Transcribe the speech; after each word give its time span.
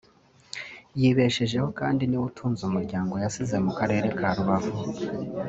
yibeshejeho 0.99 1.67
kandi 1.79 2.03
ni 2.05 2.17
we 2.19 2.25
utunze 2.29 2.61
umuryango 2.69 3.13
yasize 3.23 3.55
mu 3.65 3.71
Karere 3.77 4.07
ka 4.19 4.29
Rubavu 4.35 4.71